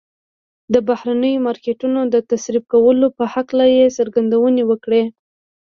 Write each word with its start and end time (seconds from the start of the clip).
د 0.73 0.75
بهرنيو 0.87 1.43
مارکيټونو 1.47 1.99
د 2.13 2.15
تصرف 2.31 2.63
کولو 2.73 3.07
په 3.17 3.23
هکله 3.33 3.65
يې 3.75 3.85
څرګندونې 3.97 4.63
وکړې. 4.69 5.03